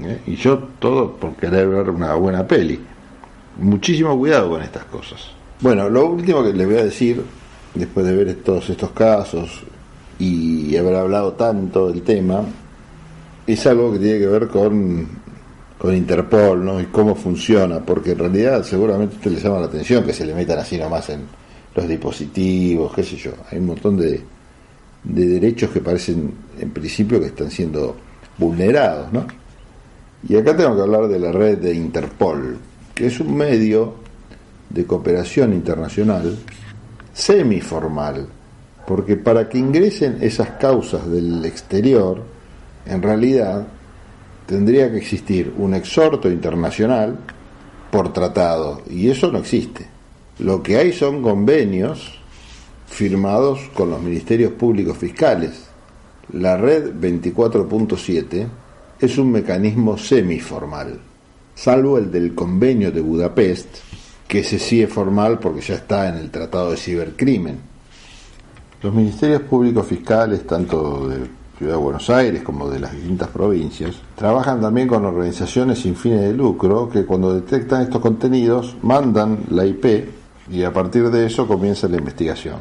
[0.00, 0.20] ¿eh?
[0.26, 2.80] Y yo todo por querer ver una buena peli.
[3.58, 5.30] Muchísimo cuidado con estas cosas.
[5.60, 7.22] Bueno, lo último que les voy a decir,
[7.74, 9.62] después de ver todos estos casos
[10.18, 12.42] y haber hablado tanto del tema,
[13.46, 15.19] es algo que tiene que ver con
[15.80, 16.78] con Interpol, ¿no?
[16.78, 20.26] Y cómo funciona, porque en realidad seguramente a usted le llama la atención que se
[20.26, 21.22] le metan así nomás en
[21.74, 23.32] los dispositivos, qué sé yo.
[23.50, 24.20] Hay un montón de,
[25.04, 27.96] de derechos que parecen en principio que están siendo
[28.36, 29.26] vulnerados, ¿no?
[30.28, 32.58] Y acá tengo que hablar de la red de Interpol,
[32.94, 33.94] que es un medio
[34.68, 36.36] de cooperación internacional
[37.14, 38.26] semiformal,
[38.86, 42.22] porque para que ingresen esas causas del exterior,
[42.84, 43.66] en realidad
[44.50, 47.16] tendría que existir un exhorto internacional
[47.88, 49.86] por tratado, y eso no existe.
[50.40, 52.18] Lo que hay son convenios
[52.88, 55.68] firmados con los ministerios públicos fiscales,
[56.32, 58.46] La red 24.7
[59.00, 61.00] es un mecanismo semiformal,
[61.54, 63.68] salvo el del convenio de Budapest,
[64.28, 67.58] que se sí es formal porque ya está en el Tratado de Cibercrimen.
[68.82, 73.94] Los ministerios públicos fiscales, tanto de Ciudad de Buenos Aires como de las distintas provincias,
[74.14, 79.66] trabajan también con organizaciones sin fines de lucro que cuando detectan estos contenidos mandan la
[79.66, 80.08] IP
[80.50, 82.56] y a partir de eso comienza la investigación.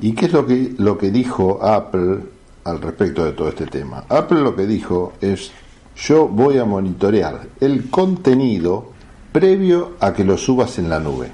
[0.00, 2.20] ¿Y qué es lo que, lo que dijo Apple
[2.62, 4.04] al respecto de todo este tema?
[4.08, 5.50] Apple lo que dijo es,
[5.96, 8.92] yo voy a monitorear el contenido
[9.32, 11.32] previo a que lo subas en la nube.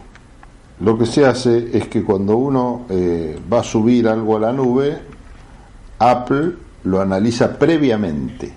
[0.81, 4.53] Lo que se hace es que cuando uno eh, va a subir algo a la
[4.55, 4.99] nube,
[5.99, 6.55] Apple
[6.85, 8.53] lo analiza previamente.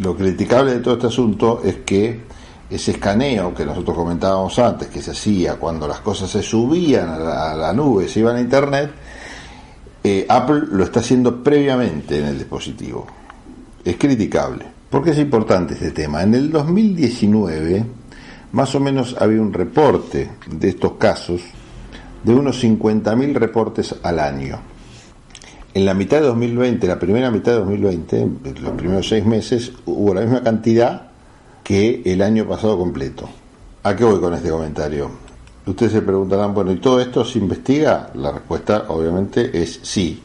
[0.00, 2.20] Lo criticable de todo este asunto es que
[2.68, 7.54] ese escaneo que nosotros comentábamos antes, que se hacía cuando las cosas se subían a
[7.54, 8.90] la, nube, se iban a Internet,
[10.02, 13.06] eh, Apple lo está haciendo previamente en el dispositivo.
[13.84, 14.66] Es criticable.
[14.90, 16.22] ¿Por qué es importante este tema?
[16.22, 17.84] En el 2019,
[18.52, 21.42] más o menos había un reporte de estos casos
[22.22, 24.73] de unos 50.000 reportes al año.
[25.74, 28.28] En la mitad de 2020, la primera mitad de 2020,
[28.60, 31.08] los primeros seis meses, hubo la misma cantidad
[31.64, 33.28] que el año pasado completo.
[33.82, 35.10] ¿A qué voy con este comentario?
[35.66, 38.10] Ustedes se preguntarán, bueno, ¿y todo esto se investiga?
[38.14, 40.22] La respuesta obviamente es sí,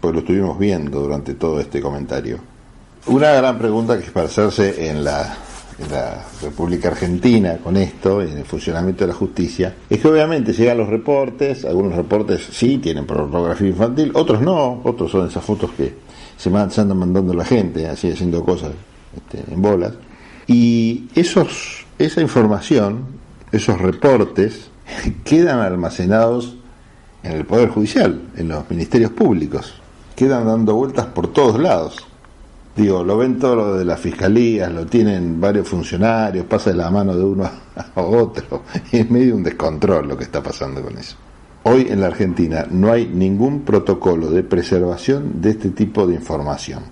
[0.00, 2.38] pues lo estuvimos viendo durante todo este comentario.
[3.06, 5.36] Una gran pregunta que es para hacerse en la,
[5.78, 10.52] en la República Argentina con esto, en el funcionamiento de la justicia, es que obviamente
[10.52, 15.70] llegan los reportes, algunos reportes sí tienen pornografía infantil, otros no, otros son esas fotos
[15.72, 15.94] que
[16.36, 18.72] se, andan mandando la gente, así haciendo cosas
[19.16, 19.94] este, en bolas.
[20.46, 23.06] Y esos, esa información,
[23.52, 24.70] esos reportes,
[25.24, 26.56] quedan almacenados
[27.22, 29.74] en el Poder Judicial, en los ministerios públicos,
[30.16, 32.07] quedan dando vueltas por todos lados.
[32.78, 36.88] Digo, lo ven todo lo de las fiscalías, lo tienen varios funcionarios, pasa de la
[36.92, 37.50] mano de uno
[37.96, 38.62] a otro,
[38.92, 41.16] y es medio un descontrol lo que está pasando con eso.
[41.64, 46.84] Hoy en la Argentina no hay ningún protocolo de preservación de este tipo de información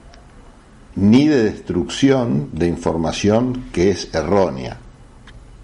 [0.96, 4.78] ni de destrucción de información que es errónea.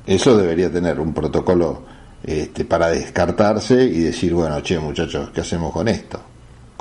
[0.06, 1.82] Eso debería tener un protocolo
[2.22, 6.20] este, para descartarse y decir, bueno, che, muchachos, ¿qué hacemos con esto?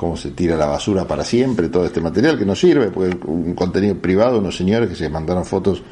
[0.02, 2.90] ¿Cómo se tira la basura para siempre todo este material que no sirve?
[2.90, 5.84] Porque un contenido privado, unos señores que se mandaron fotos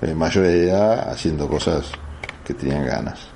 [0.00, 1.84] eh, mayores de edad haciendo cosas
[2.46, 3.26] que tenían ganas.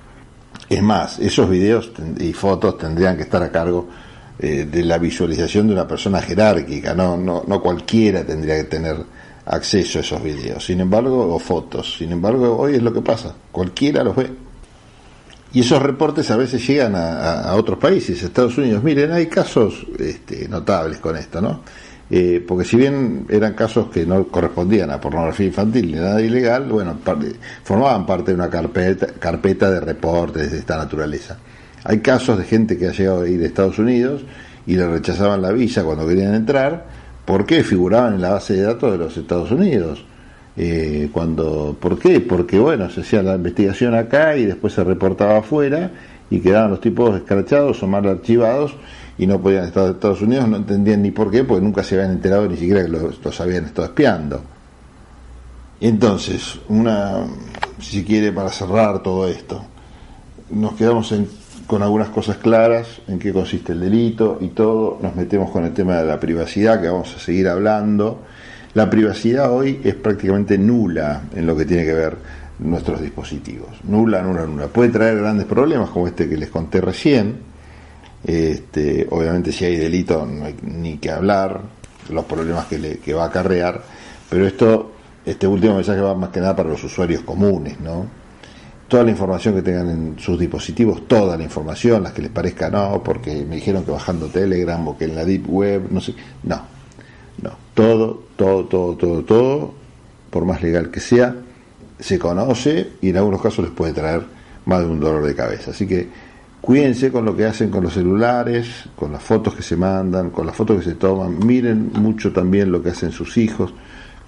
[0.70, 3.88] Es más, esos videos y fotos tendrían que estar a cargo
[4.38, 8.96] eh, de la visualización de una persona jerárquica, no, no, no cualquiera tendría que tener
[9.44, 13.34] acceso a esos videos, sin embargo, o fotos, sin embargo, hoy es lo que pasa,
[13.52, 14.30] cualquiera los ve.
[15.54, 18.82] Y esos reportes a veces llegan a, otros países, Estados Unidos.
[18.82, 21.60] Miren, hay casos este, notables con esto, ¿no?
[22.10, 26.68] Eh, porque si bien eran casos que no correspondían a pornografía infantil ni nada ilegal,
[26.68, 26.98] bueno,
[27.64, 31.38] formaban parte de una carpeta, carpeta de reportes de esta naturaleza.
[31.84, 34.22] Hay casos de gente que ha llegado a ir a Estados Unidos
[34.66, 36.86] y le rechazaban la visa cuando querían entrar
[37.24, 40.04] porque figuraban en la base de datos de los Estados Unidos.
[40.56, 42.20] Eh, cuando, ¿Por qué?
[42.20, 45.90] Porque bueno, se hacía la investigación acá y después se reportaba afuera
[46.30, 48.74] y quedaban los tipos escrachados o mal archivados
[49.16, 51.94] y no podían estar en Estados Unidos, no entendían ni por qué, porque nunca se
[51.94, 54.42] habían enterado ni siquiera que los, los habían estado espiando.
[55.80, 57.24] Entonces, una,
[57.80, 59.62] si quiere, para cerrar todo esto,
[60.50, 61.26] nos quedamos en
[61.66, 64.98] con algunas cosas claras en qué consiste el delito y todo.
[65.00, 68.20] Nos metemos con el tema de la privacidad, que vamos a seguir hablando.
[68.74, 72.16] La privacidad hoy es prácticamente nula en lo que tiene que ver
[72.58, 73.68] nuestros dispositivos.
[73.84, 74.68] Nula, nula, nula.
[74.68, 77.36] Puede traer grandes problemas como este que les conté recién.
[78.24, 81.60] Este, obviamente si hay delito no hay ni que hablar,
[82.10, 83.82] los problemas que, le, que va a acarrear,
[84.30, 84.92] pero esto,
[85.26, 88.22] este último mensaje va más que nada para los usuarios comunes, ¿no?
[88.92, 92.68] toda la información que tengan en sus dispositivos, toda la información, las que les parezca
[92.68, 96.14] no, porque me dijeron que bajando Telegram o que en la Deep Web, no sé,
[96.42, 96.60] no,
[97.82, 99.74] todo, todo, todo, todo, todo,
[100.30, 101.34] por más legal que sea,
[101.98, 104.22] se conoce y en algunos casos les puede traer
[104.66, 105.72] más de un dolor de cabeza.
[105.72, 106.08] Así que
[106.60, 110.46] cuídense con lo que hacen con los celulares, con las fotos que se mandan, con
[110.46, 113.74] las fotos que se toman, miren mucho también lo que hacen sus hijos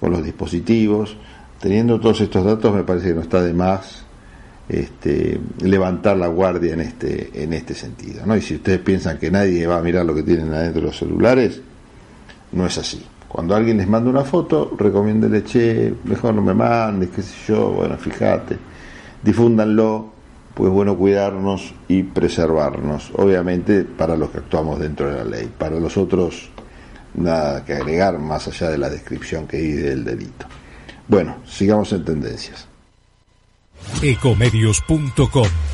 [0.01, 1.15] con los dispositivos.
[1.61, 4.03] Teniendo todos estos datos me parece que no está de más
[4.67, 8.25] este, levantar la guardia en este, en este sentido.
[8.25, 8.35] ¿no?
[8.35, 10.97] Y si ustedes piensan que nadie va a mirar lo que tienen adentro de los
[10.97, 11.61] celulares,
[12.51, 13.01] no es así.
[13.27, 17.71] Cuando alguien les manda una foto, recomiéndele, che, mejor no me mandes, qué sé yo,
[17.71, 18.57] bueno, fíjate,
[19.21, 20.09] difúndanlo,
[20.53, 25.51] pues bueno, cuidarnos y preservarnos, obviamente para los que actuamos dentro de la ley.
[25.57, 26.49] Para los otros
[27.13, 30.45] nada que agregar más allá de la descripción que hice del delito.
[31.07, 32.67] Bueno, sigamos en tendencias.
[34.01, 35.47] Ecomedios.com